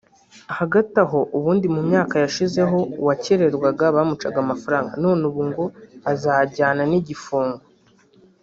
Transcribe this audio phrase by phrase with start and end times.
[0.57, 5.63] Hagati aho ubundi mu myaka yashize ho uwakererwaga bamucaga amafaranga none ubu ngo
[6.11, 7.63] azajyana n’igifungo